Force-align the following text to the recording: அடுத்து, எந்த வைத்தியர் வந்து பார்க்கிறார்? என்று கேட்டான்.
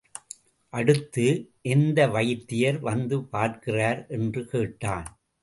அடுத்து, 0.73 1.25
எந்த 1.61 2.07
வைத்தியர் 2.07 2.79
வந்து 2.79 3.23
பார்க்கிறார்? 3.23 4.05
என்று 4.09 4.45
கேட்டான். 4.45 5.21